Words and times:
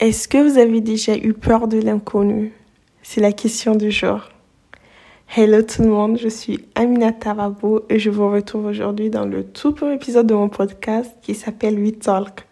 Est-ce 0.00 0.28
que 0.28 0.38
vous 0.38 0.58
avez 0.58 0.80
déjà 0.80 1.16
eu 1.16 1.32
peur 1.32 1.66
de 1.66 1.76
l'inconnu? 1.76 2.52
C'est 3.02 3.20
la 3.20 3.32
question 3.32 3.74
du 3.74 3.90
jour. 3.90 4.28
Hello 5.36 5.60
tout 5.62 5.82
le 5.82 5.88
monde, 5.88 6.18
je 6.22 6.28
suis 6.28 6.60
Amina 6.76 7.10
Tarabo 7.10 7.80
et 7.88 7.98
je 7.98 8.08
vous 8.08 8.30
retrouve 8.30 8.66
aujourd'hui 8.66 9.10
dans 9.10 9.24
le 9.24 9.42
tout 9.42 9.72
premier 9.72 9.94
épisode 9.94 10.28
de 10.28 10.34
mon 10.34 10.48
podcast 10.48 11.16
qui 11.20 11.34
s'appelle 11.34 11.80
We 11.80 11.98
Talk. 11.98 12.46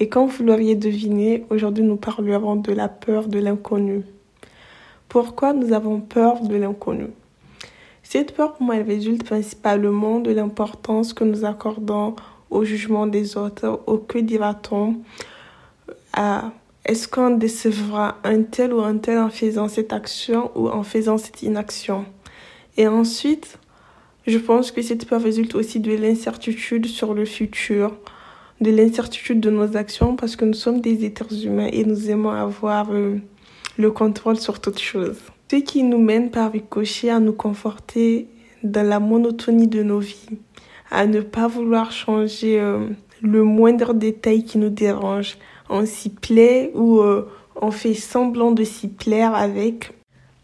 Et 0.00 0.10
comme 0.10 0.28
vous 0.28 0.44
l'auriez 0.44 0.74
deviné, 0.74 1.46
aujourd'hui 1.48 1.82
nous 1.82 1.96
parlerons 1.96 2.56
de 2.56 2.72
la 2.72 2.90
peur 2.90 3.26
de 3.26 3.38
l'inconnu. 3.38 4.02
Pourquoi 5.08 5.54
nous 5.54 5.72
avons 5.72 5.98
peur 5.98 6.42
de 6.42 6.56
l'inconnu? 6.56 7.06
Cette 8.02 8.34
peur 8.34 8.52
pour 8.52 8.66
moi 8.66 8.76
elle 8.76 8.86
résulte 8.86 9.24
principalement 9.24 10.20
de 10.20 10.32
l'importance 10.32 11.14
que 11.14 11.24
nous 11.24 11.46
accordons 11.46 12.16
au 12.50 12.64
jugement 12.64 13.06
des 13.06 13.38
autres, 13.38 13.80
au 13.86 13.96
que 13.96 14.18
dira-t-on, 14.18 14.96
à 16.12 16.52
est-ce 16.84 17.06
qu'on 17.06 17.30
décevra 17.30 18.18
un 18.24 18.42
tel 18.42 18.72
ou 18.72 18.80
un 18.80 18.98
tel 18.98 19.18
en 19.18 19.30
faisant 19.30 19.68
cette 19.68 19.92
action 19.92 20.50
ou 20.56 20.68
en 20.68 20.82
faisant 20.82 21.16
cette 21.16 21.42
inaction? 21.42 22.04
Et 22.76 22.88
ensuite, 22.88 23.58
je 24.26 24.38
pense 24.38 24.72
que 24.72 24.82
cette 24.82 25.06
peur 25.06 25.22
résulte 25.22 25.54
aussi 25.54 25.78
de 25.78 25.94
l'incertitude 25.94 26.86
sur 26.86 27.14
le 27.14 27.24
futur, 27.24 27.96
de 28.60 28.70
l'incertitude 28.70 29.40
de 29.40 29.50
nos 29.50 29.76
actions 29.76 30.16
parce 30.16 30.34
que 30.34 30.44
nous 30.44 30.54
sommes 30.54 30.80
des 30.80 31.04
êtres 31.04 31.46
humains 31.46 31.68
et 31.72 31.84
nous 31.84 32.10
aimons 32.10 32.30
avoir 32.30 32.92
euh, 32.92 33.16
le 33.78 33.90
contrôle 33.90 34.38
sur 34.38 34.60
toute 34.60 34.80
chose. 34.80 35.18
Ce 35.50 35.56
qui 35.56 35.82
nous 35.82 35.98
mène 35.98 36.30
par 36.30 36.50
ricochet 36.50 37.10
à 37.10 37.20
nous 37.20 37.32
conforter 37.32 38.26
dans 38.62 38.88
la 38.88 39.00
monotonie 39.00 39.68
de 39.68 39.82
nos 39.82 39.98
vies, 39.98 40.38
à 40.90 41.06
ne 41.06 41.20
pas 41.20 41.46
vouloir 41.46 41.92
changer 41.92 42.58
euh, 42.58 42.88
le 43.20 43.44
moindre 43.44 43.92
détail 43.92 44.44
qui 44.44 44.58
nous 44.58 44.70
dérange, 44.70 45.36
on 45.68 45.86
s'y 45.86 46.10
plaît 46.10 46.70
ou 46.74 47.00
euh, 47.00 47.28
on 47.60 47.70
fait 47.70 47.94
semblant 47.94 48.52
de 48.52 48.64
s'y 48.64 48.88
plaire 48.88 49.34
avec. 49.34 49.92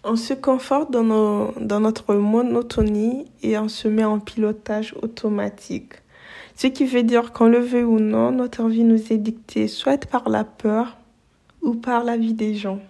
On 0.05 0.17
se 0.17 0.35
conforte 0.35 0.91
dans, 0.91 1.53
dans 1.61 1.81
notre 1.81 2.15
monotonie 2.15 3.27
et 3.43 3.59
on 3.59 3.69
se 3.69 3.89
met 3.89 4.05
en 4.05 4.21
pilotage 4.21 4.95
automatique. 5.03 5.95
Ce 6.57 6.67
qui 6.67 6.87
veut 6.87 7.03
dire 7.03 7.33
qu'on 7.33 7.49
le 7.49 7.61
veut 7.61 7.85
ou 7.85 8.01
non, 8.01 8.33
notre 8.33 8.67
vie 8.69 8.85
nous 8.85 9.13
est 9.13 9.19
dictée 9.19 9.69
soit 9.69 10.07
par 10.07 10.29
la 10.29 10.45
peur 10.45 10.97
ou 11.63 11.75
par 11.75 12.05
la 12.05 12.17
vie 12.17 12.35
des 12.35 12.55
gens. 12.55 12.81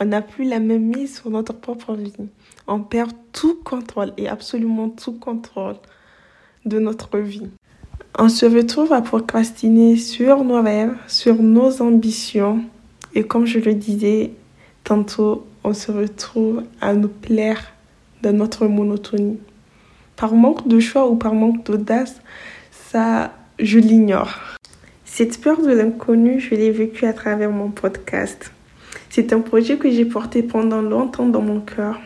On 0.00 0.06
n'a 0.06 0.22
plus 0.22 0.44
la 0.44 0.60
même 0.60 0.84
mise 0.84 1.16
sur 1.16 1.30
notre 1.30 1.52
propre 1.52 1.94
vie. 1.94 2.12
On 2.66 2.80
perd 2.80 3.12
tout 3.32 3.56
contrôle 3.64 4.12
et 4.16 4.28
absolument 4.28 4.88
tout 4.88 5.12
contrôle 5.12 5.76
de 6.64 6.78
notre 6.78 7.18
vie. 7.18 7.50
On 8.16 8.28
se 8.28 8.46
retrouve 8.46 8.92
à 8.92 9.02
procrastiner 9.02 9.96
sur 9.96 10.44
nos 10.44 10.62
rêves, 10.62 10.94
sur 11.08 11.34
nos 11.34 11.82
ambitions. 11.82 12.60
Et 13.12 13.24
comme 13.24 13.44
je 13.44 13.58
le 13.58 13.74
disais 13.74 14.30
tantôt, 14.84 15.44
on 15.64 15.74
se 15.74 15.90
retrouve 15.90 16.62
à 16.80 16.94
nous 16.94 17.08
plaire 17.08 17.72
dans 18.22 18.32
notre 18.32 18.68
monotonie. 18.68 19.40
Par 20.14 20.32
manque 20.32 20.68
de 20.68 20.78
choix 20.78 21.08
ou 21.08 21.16
par 21.16 21.34
manque 21.34 21.66
d'audace, 21.66 22.20
ça, 22.70 23.32
je 23.58 23.80
l'ignore. 23.80 24.38
Cette 25.04 25.40
peur 25.40 25.60
de 25.60 25.72
l'inconnu, 25.72 26.38
je 26.38 26.54
l'ai 26.54 26.70
vécue 26.70 27.06
à 27.06 27.14
travers 27.14 27.50
mon 27.50 27.70
podcast. 27.70 28.52
C'est 29.10 29.32
un 29.32 29.40
projet 29.40 29.76
que 29.76 29.90
j'ai 29.90 30.04
porté 30.04 30.44
pendant 30.44 30.82
longtemps 30.82 31.26
dans 31.26 31.42
mon 31.42 31.58
cœur. 31.58 31.98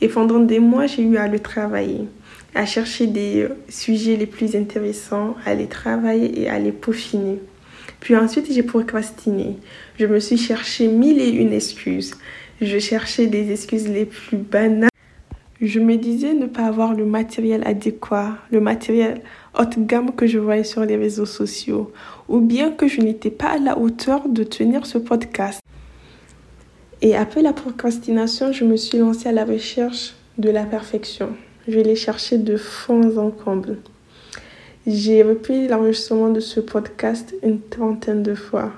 Et 0.00 0.06
pendant 0.06 0.38
des 0.38 0.60
mois, 0.60 0.86
j'ai 0.86 1.02
eu 1.02 1.16
à 1.16 1.26
le 1.26 1.40
travailler 1.40 2.06
à 2.54 2.66
chercher 2.66 3.06
des 3.06 3.42
euh, 3.42 3.56
sujets 3.68 4.16
les 4.16 4.26
plus 4.26 4.56
intéressants, 4.56 5.36
à 5.44 5.54
les 5.54 5.66
travailler 5.66 6.42
et 6.42 6.48
à 6.48 6.58
les 6.58 6.72
peaufiner. 6.72 7.38
Puis 8.00 8.16
ensuite, 8.16 8.52
j'ai 8.52 8.62
procrastiné. 8.62 9.56
Je 9.98 10.06
me 10.06 10.20
suis 10.20 10.38
cherché 10.38 10.88
mille 10.88 11.20
et 11.20 11.30
une 11.30 11.52
excuses. 11.52 12.14
Je 12.60 12.78
cherchais 12.78 13.26
des 13.26 13.52
excuses 13.52 13.88
les 13.88 14.04
plus 14.04 14.36
banales. 14.36 14.90
Je 15.60 15.80
me 15.80 15.96
disais 15.96 16.34
ne 16.34 16.46
pas 16.46 16.66
avoir 16.66 16.94
le 16.94 17.04
matériel 17.04 17.62
adéquat, 17.66 18.38
le 18.52 18.60
matériel 18.60 19.22
haute 19.58 19.78
gamme 19.78 20.14
que 20.14 20.26
je 20.26 20.38
voyais 20.38 20.62
sur 20.62 20.84
les 20.84 20.96
réseaux 20.96 21.26
sociaux, 21.26 21.92
ou 22.28 22.38
bien 22.38 22.70
que 22.70 22.86
je 22.86 23.00
n'étais 23.00 23.30
pas 23.30 23.50
à 23.50 23.58
la 23.58 23.76
hauteur 23.76 24.28
de 24.28 24.44
tenir 24.44 24.86
ce 24.86 24.98
podcast. 24.98 25.60
Et 27.02 27.16
après 27.16 27.42
la 27.42 27.52
procrastination, 27.52 28.52
je 28.52 28.64
me 28.64 28.76
suis 28.76 28.98
lancée 28.98 29.28
à 29.28 29.32
la 29.32 29.44
recherche 29.44 30.14
de 30.38 30.50
la 30.50 30.64
perfection. 30.64 31.30
Je 31.68 31.80
l'ai 31.80 31.96
cherché 31.96 32.38
de 32.38 32.56
fond 32.56 33.18
en 33.18 33.30
comble. 33.30 33.76
J'ai 34.86 35.22
repris 35.22 35.68
l'enregistrement 35.68 36.30
de 36.30 36.40
ce 36.40 36.60
podcast 36.60 37.34
une 37.42 37.60
trentaine 37.60 38.22
de 38.22 38.34
fois 38.34 38.72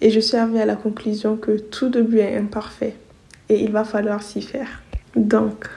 et 0.00 0.08
je 0.08 0.20
suis 0.20 0.38
arrivée 0.38 0.62
à 0.62 0.64
la 0.64 0.74
conclusion 0.74 1.36
que 1.36 1.58
tout 1.58 1.90
début 1.90 2.20
est 2.20 2.38
imparfait 2.38 2.94
et 3.50 3.62
il 3.62 3.72
va 3.72 3.84
falloir 3.84 4.22
s'y 4.22 4.40
faire. 4.40 4.82
Donc, 5.16 5.68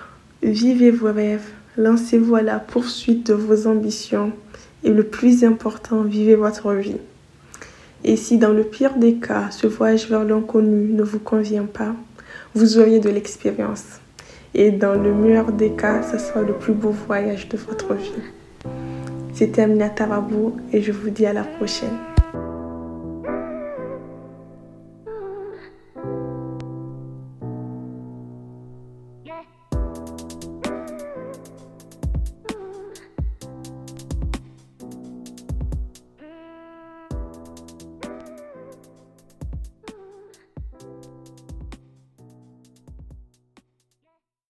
vivez 0.41 0.89
vos 0.89 1.11
rêves, 1.11 1.49
lancez-vous 1.75 2.35
à 2.35 2.41
la 2.41 2.59
poursuite 2.59 3.27
de 3.27 3.33
vos 3.33 3.67
ambitions 3.67 4.31
et 4.85 4.91
le 4.91 5.03
plus 5.03 5.43
important, 5.43 6.03
vivez 6.03 6.35
votre 6.35 6.71
vie. 6.71 7.01
Et 8.05 8.15
si 8.15 8.37
dans 8.37 8.53
le 8.53 8.63
pire 8.63 8.95
des 8.95 9.15
cas, 9.15 9.51
ce 9.51 9.67
voyage 9.67 10.07
vers 10.07 10.23
l'inconnu 10.23 10.93
ne 10.93 11.03
vous 11.03 11.19
convient 11.19 11.65
pas, 11.65 11.93
vous 12.55 12.77
auriez 12.77 13.01
de 13.01 13.09
l'expérience. 13.09 13.99
Et 14.53 14.71
dans 14.71 14.93
le 14.93 15.13
meilleur 15.13 15.51
des 15.51 15.71
cas, 15.71 16.01
ce 16.01 16.17
sera 16.17 16.41
le 16.41 16.53
plus 16.53 16.73
beau 16.73 16.89
voyage 16.89 17.47
de 17.49 17.57
votre 17.57 17.93
vie. 17.93 18.11
C'était 19.33 19.63
Amina 19.63 19.89
Tarabou 19.89 20.57
et 20.73 20.81
je 20.81 20.91
vous 20.91 21.09
dis 21.09 21.25
à 21.25 21.33
la 21.33 21.43
prochaine. 21.43 22.16